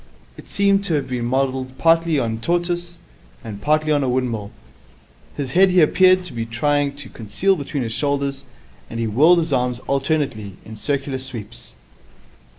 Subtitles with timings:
[0.35, 2.97] It seemed to have been modelled partly on a tortoise
[3.43, 4.49] and partly on a windmill.
[5.37, 8.43] His head he appeared to be trying to conceal between his shoulders,
[8.89, 11.75] and he whirled his arms alternately in circular sweeps.